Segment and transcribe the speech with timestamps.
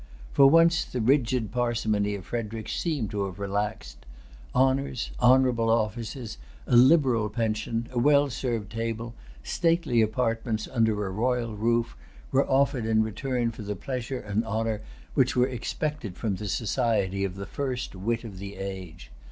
[0.33, 4.03] For once the rigid parsimony of Frederic seemed to have relaxed.
[4.55, 11.55] Orders, honorable offices, a liberal pension, a well served table, stately apartments under a royal
[11.55, 11.95] roof,
[12.31, 14.81] were offered in return for the pleasure and honor
[15.13, 19.11] which were expected from the society of the first wit of the age.